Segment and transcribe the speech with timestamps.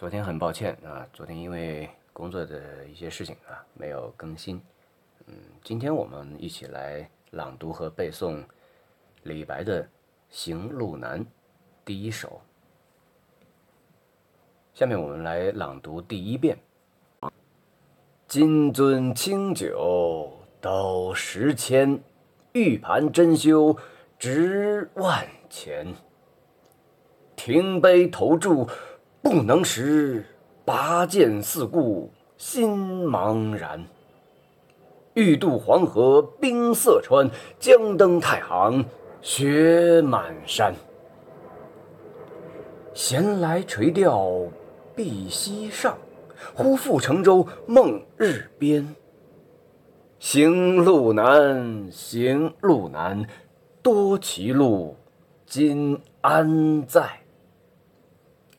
[0.00, 4.58] 昨天很抱歉啊，昨天因为工作的一些事情啊，没有更新。
[5.26, 8.42] 嗯，今天我们一起来朗读和背诵
[9.24, 9.84] 李白的
[10.30, 11.22] 《行路难》
[11.84, 12.40] 第一首。
[14.72, 16.56] 下面我们来朗读第一遍：
[18.26, 20.32] 金樽清酒
[20.62, 22.02] 斗十千，
[22.52, 23.76] 玉盘珍羞
[24.18, 25.94] 值万钱。
[27.36, 28.66] 停杯投箸
[29.22, 30.24] 不能食，
[30.64, 33.84] 拔剑四顾心茫然。
[35.14, 37.28] 欲渡黄河冰塞川，
[37.58, 38.84] 将登太行
[39.20, 40.74] 雪满山。
[42.94, 44.30] 闲来垂钓
[44.94, 45.98] 碧溪上，
[46.54, 48.94] 忽复乘舟梦日边。
[50.18, 53.26] 行路难，行路难，
[53.82, 54.96] 多歧路，
[55.46, 57.20] 今安在？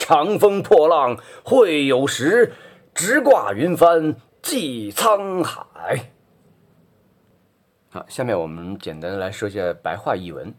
[0.01, 1.15] 长风破浪
[1.45, 2.51] 会有时，
[2.91, 6.11] 直挂云帆济沧海。
[7.91, 10.52] 好，下面我们简单来说一下白话译文。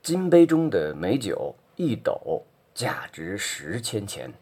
[0.00, 4.32] 金杯中的美酒一斗价值十千钱，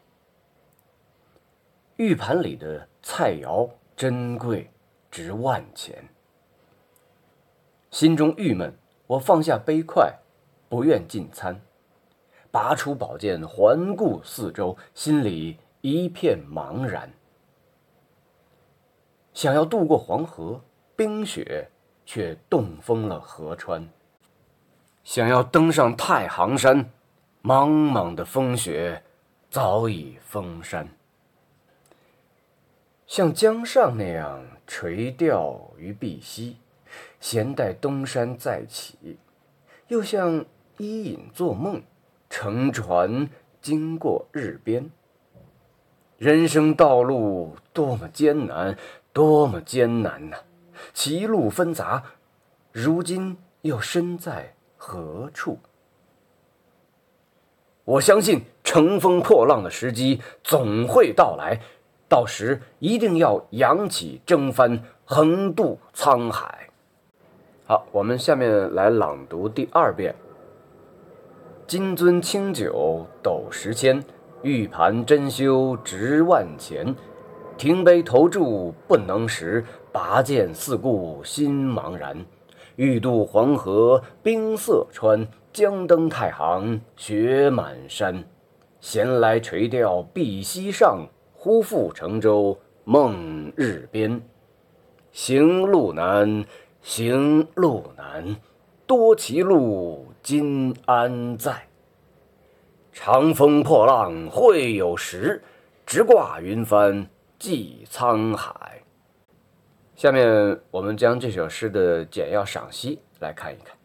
[1.97, 4.71] 玉盘里的菜肴珍贵
[5.11, 6.07] 值万钱。
[7.91, 10.15] 心中郁闷，我放下杯筷，
[10.69, 11.59] 不愿进餐。
[12.55, 17.13] 拔出宝剑，环顾四周，心里一片茫然。
[19.33, 20.63] 想要渡过黄河，
[20.95, 21.69] 冰雪
[22.07, 23.83] 却冻封了河川；
[25.03, 26.89] 想要登上太行山，
[27.43, 29.03] 茫茫的风雪
[29.51, 30.89] 早已封山。
[33.09, 36.59] 像江上那样垂钓于碧溪，
[37.19, 38.95] 闲待东山再起；
[39.89, 40.45] 又像
[40.77, 41.83] 伊尹做梦。
[42.29, 43.29] 乘船
[43.61, 44.91] 经过日边，
[46.19, 48.77] 人生道路多么艰难，
[49.13, 50.37] 多么艰难呐！
[50.93, 52.03] 歧路纷杂，
[52.73, 55.59] 如今又身在何处？
[57.85, 61.61] 我相信乘风破浪的时机总会到来，
[62.09, 66.71] 到时一定要扬起征帆，横渡沧海。
[67.67, 70.15] 好，我们下面来朗读第二遍。
[71.67, 74.05] 金樽清酒斗十千，
[74.43, 76.95] 玉盘珍羞值万钱。
[77.57, 82.23] 停杯投箸不能食，拔剑四顾心茫然。
[82.77, 88.23] 欲渡黄河冰塞川，将登太行雪满山。
[88.81, 94.21] 闲来垂钓碧溪上，忽复乘舟梦日边。
[95.13, 96.45] 行路难，
[96.83, 98.37] 行路难，
[98.87, 100.13] 多歧路。
[100.23, 101.67] 今安在？
[102.93, 105.43] 长风破浪会有时，
[105.85, 107.07] 直挂云帆
[107.39, 108.81] 济沧海。
[109.97, 113.77] 下面我们将这首诗的简要赏析来看一看。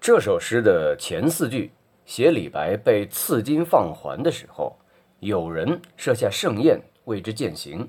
[0.00, 1.70] 这首诗的前四句
[2.04, 4.76] 写李白被赐金放还的时候，
[5.20, 7.88] 有人设下盛宴为之饯行，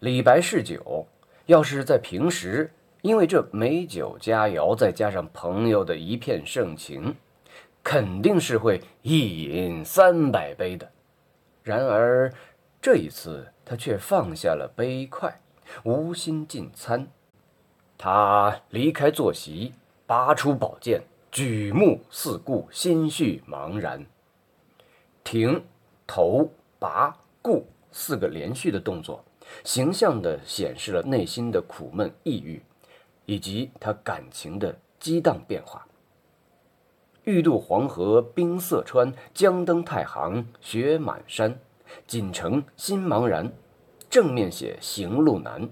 [0.00, 1.06] 李白嗜酒，
[1.46, 2.70] 要是在平时。
[3.02, 7.16] 因为这美酒佳肴，再加上朋友的一片盛情，
[7.82, 10.88] 肯定是会一饮三百杯的。
[11.64, 12.32] 然而
[12.80, 15.40] 这一次，他却放下了杯筷，
[15.82, 17.08] 无心进餐。
[17.98, 19.72] 他离开坐席，
[20.06, 21.02] 拔出宝剑，
[21.32, 24.06] 举目四顾，心绪茫然。
[25.24, 25.60] 停、
[26.06, 26.48] 投、
[26.78, 29.24] 拔、顾四个连续的动作，
[29.64, 32.62] 形象地显示了内心的苦闷抑郁。
[33.26, 35.86] 以及他感情的激荡变化。
[37.24, 41.58] 欲渡黄河冰塞川，将登太行雪满山。
[42.06, 43.52] 锦城心茫然，
[44.08, 45.68] 正面写行路难。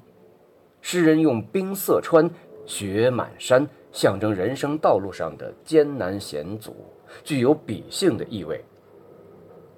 [0.81, 2.31] 诗人用冰塞川、
[2.66, 6.77] 雪满山象征人生道路上的艰难险阻，
[7.25, 8.62] 具有比兴的意味。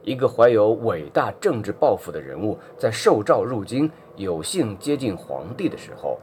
[0.02, 6.18] 一个怀有伟大政治抱负的人物，在受诏入京，有幸接近皇帝的时候。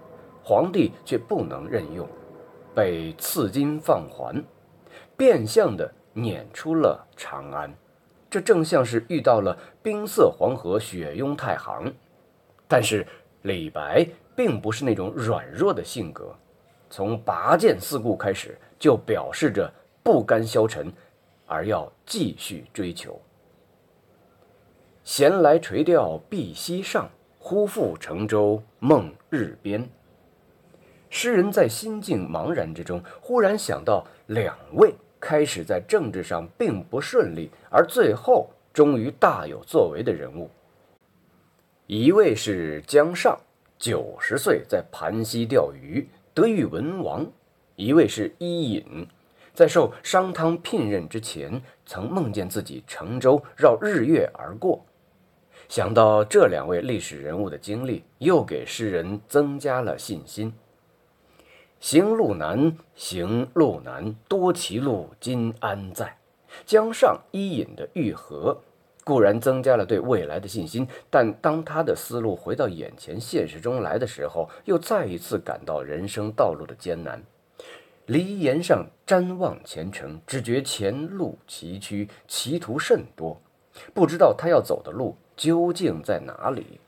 [0.49, 2.09] 皇帝却不能任用，
[2.73, 4.43] 被赐金放还，
[5.15, 7.71] 变相的撵出了长安。
[8.31, 11.93] 这正像是遇到了冰塞黄河、雪拥太行。
[12.67, 13.05] 但是
[13.43, 14.03] 李白
[14.35, 16.35] 并不是那种软弱的性格，
[16.89, 20.91] 从拔剑四顾开始，就表示着不甘消沉，
[21.45, 23.21] 而要继续追求。
[25.03, 27.07] 闲来垂钓碧溪上，
[27.37, 29.87] 忽复乘舟梦日边。
[31.09, 40.50] 诗人在心境茫然之中，忽然想到两位开始在政治上并不顺利，而最后终于大有作为的人物。
[41.88, 43.38] 一位是姜尚，
[43.79, 47.25] 九十岁在盘溪钓鱼，得遇文王；
[47.75, 49.07] 一位是伊尹，
[49.56, 54.85] 在受商汤聘任之前，曾梦见自己乘舟绕日月而过。
[55.67, 60.53] 想到这两位历史人物的经历，又给诗人增加了信心。
[61.79, 66.17] 行路难，行路难，多歧路，今安在？
[66.65, 68.61] 江上伊尹的愈合，
[69.05, 77.23] 固然增加了对未来的信心，但当他的思路回到眼前现实中来的时候，又再一次感到人生道路的艰难。
[78.07, 83.39] 离岩上瞻望前程，只觉前路崎岖，歧途甚多，
[83.93, 86.81] 不知道他要走的路究竟在哪里。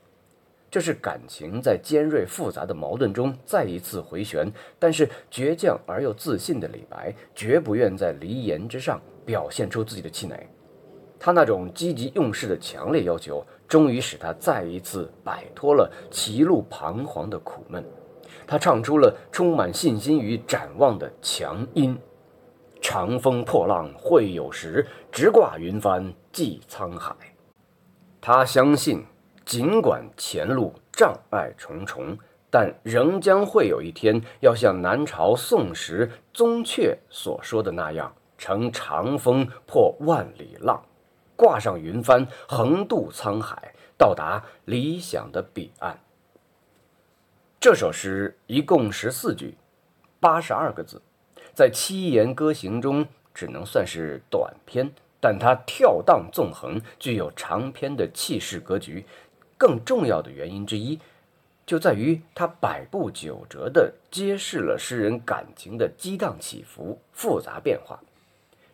[0.72, 10.48] 这是感情在尖锐复杂的矛盾中再一次回旋，但是倔强而又自信的李白绝不愿在离岩之上表现出自己的气馁。
[11.20, 17.84] 他那种积极用事的强烈要求，终于使他再一次摆脱了歧路彷徨的苦闷。
[18.46, 21.94] 他唱出了充满信心与展望的强音
[22.80, 27.14] ：“长风破浪会有时，直挂云帆济沧海。”
[28.22, 29.04] 他相信。
[29.44, 32.16] 尽管前路障碍重重，
[32.50, 40.84] 但仍将会有一天，要像南朝宋时宗悫所说的那样，乘长风破万里浪，
[41.34, 45.98] 挂上云帆，横渡沧海，到达理想的彼岸。
[47.58, 49.56] 这首诗一共十四句，
[50.18, 51.00] 八十二个字，
[51.54, 59.06] 在七言歌行中只能算是短篇，但它跳荡纵横，具有长篇的气势格局。
[59.62, 60.98] 更重要的原因之一，
[61.64, 68.02] 就在于它百步九折地揭示了诗人感情的激荡起伏、复杂变化。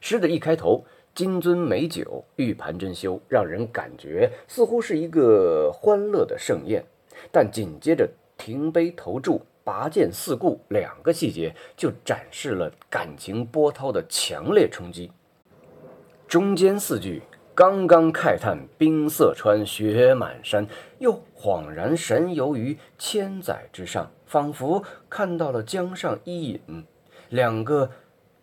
[0.01, 0.83] 诗的一开头
[1.15, 6.83] ，“金樽美酒，玉盘珍羞”，让人感觉似乎是一个欢乐的盛宴，
[7.31, 8.09] 但紧接着
[8.39, 15.13] “停杯投箸，拔剑四顾”两个细节，就展示了感情波涛的强烈冲击。
[16.27, 17.21] 中间四句。
[17.59, 20.65] 刚刚慨叹冰塞川，雪满山，
[21.01, 26.85] 又恍然神游于千载之上，仿佛看到了江上伊尹
[27.31, 27.91] 两个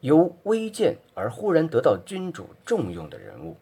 [0.02, 3.56] 由微贱而忽然得到君主重用的人物。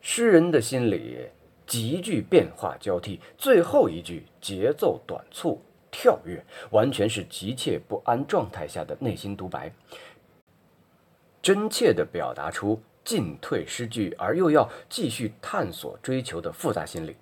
[0.00, 1.28] 诗人的心里
[1.66, 9.70] 急剧变化交替，最后一句节奏短促跳跃，完全是急切不安状态下的内心独白，
[11.42, 12.80] 真切地表达出。
[13.04, 17.14] 进退失据，而又要继续探索追求的复杂心理。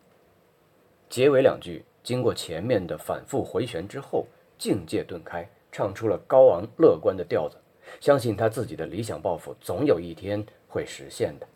[1.08, 4.26] 结尾两句经过前面的反复回旋之后，
[4.56, 7.56] 境界顿开，唱出了高昂乐观的调子。
[8.00, 11.46] 相信他自己的理想抱负总有一天会实现的。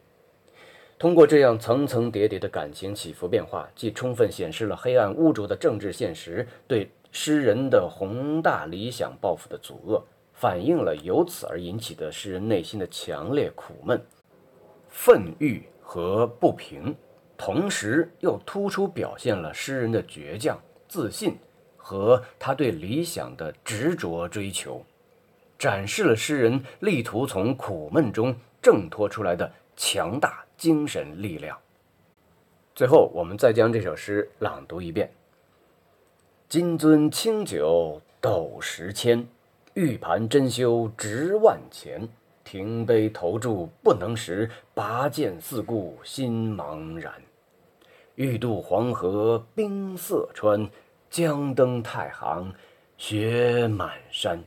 [0.98, 10.02] 通过这样层层叠叠的感情起伏变化，既充分显示了黑暗污浊的政治现实对诗人的宏大理想抱负的阻遏，
[10.34, 13.98] 反映了由此而引起的诗人内心的强烈苦闷。
[14.98, 16.96] 愤郁和不平，
[17.36, 20.58] 同时又突出表现了诗人的倔强、
[20.88, 21.36] 自信
[21.76, 24.82] 和他对理想的执着追求，
[25.58, 31.56] 展示了诗人力图从苦闷中挣脱出来的强大精神力量。
[32.74, 35.12] 最后，我们再将这首诗朗读一遍
[36.48, 39.28] ：“金樽清酒斗十千，
[39.74, 42.08] 玉盘珍羞值万钱。”
[42.46, 47.12] 停杯投箸不能食，拔剑四顾心茫然。
[48.14, 50.70] 欲渡黄河冰塞川，
[51.10, 52.54] 将登太行
[52.96, 54.40] 雪满山。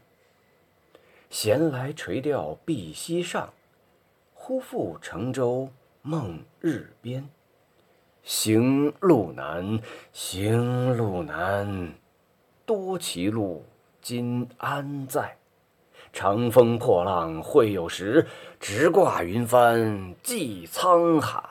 [1.29, 3.53] 闲来垂钓碧溪上，
[4.34, 5.70] 忽复乘舟
[6.01, 7.27] 梦日边。
[8.24, 9.77] 行路难，
[10.13, 11.94] 行路难，
[12.65, 13.65] 多歧路，
[14.01, 15.36] 今安在？
[16.11, 18.27] 长风破浪会有时，
[18.59, 21.43] 直挂云帆济沧海。